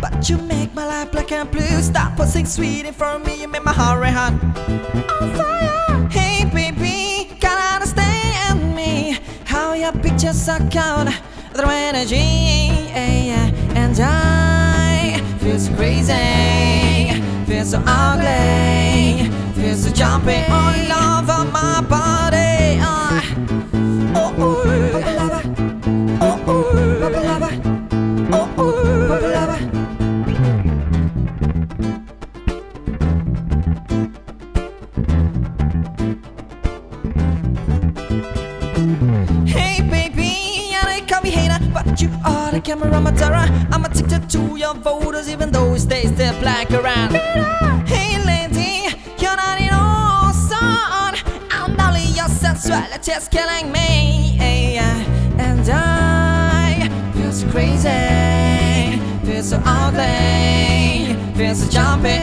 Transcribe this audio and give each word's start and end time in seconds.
But 0.00 0.28
you 0.28 0.36
make 0.38 0.74
my 0.74 0.86
life 0.86 1.10
black 1.12 1.32
and 1.32 1.50
blue. 1.50 1.82
Stop 1.82 2.16
putting 2.16 2.46
sweet 2.46 2.84
in 2.86 2.92
front 2.92 3.20
of 3.20 3.26
me, 3.26 3.40
you 3.40 3.48
make 3.48 3.64
my 3.64 3.72
heart 3.72 4.00
red 4.00 4.14
hot. 4.14 4.32
On 5.20 5.30
fire. 5.34 6.08
Hey 6.10 6.44
baby, 6.44 7.34
gotta 7.40 7.74
understand 7.76 8.74
me. 8.74 9.18
How 9.44 9.74
your 9.74 9.92
pictures 9.92 10.36
suck 10.36 10.74
out 10.76 11.08
the 11.52 11.66
energy, 11.66 12.16
eh, 12.16 13.50
and 13.74 13.98
I 13.98 15.20
feel 15.40 15.58
so 15.58 15.74
crazy, 15.74 17.22
feel 17.46 17.64
so 17.64 17.82
ugly, 17.86 19.30
feel 19.54 19.74
so 19.74 19.90
jumping 19.92 20.44
all 20.50 21.18
over 21.18 21.50
my 21.50 21.80
body. 21.88 22.05
You 42.06 42.18
are 42.24 42.52
the 42.52 42.60
camera 42.60 43.00
matara. 43.00 43.48
I'm 43.72 43.84
addicted 43.84 44.28
to 44.30 44.56
your 44.56 44.74
photos, 44.74 45.28
even 45.28 45.50
though 45.50 45.74
it 45.74 45.80
stays 45.80 46.12
there 46.14 46.32
black 46.40 46.70
around. 46.70 47.12
Hey 47.86 48.18
lady, 48.24 48.96
you're 49.18 49.36
not 49.36 49.60
in 49.60 49.72
all 49.72 50.32
son. 50.32 51.14
I'm 51.50 51.78
only 51.80 52.04
your 52.18 52.28
sensuality 52.28 53.12
is 53.12 53.28
killing 53.28 53.72
me, 53.72 54.38
and 55.38 55.68
I 55.68 56.88
feel 57.14 57.32
so 57.32 57.48
crazy, 57.50 59.00
feel 59.26 59.42
so 59.42 59.60
ugly, 59.64 61.14
feel 61.34 61.54
so 61.54 61.68
jumping 61.70 62.22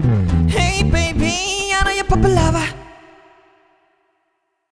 Hey. 0.00 0.61